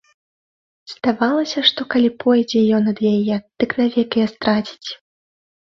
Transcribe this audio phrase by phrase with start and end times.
[0.93, 4.89] Здавалася, што калі пойдзе ён ад яе, дык навек яе страціць.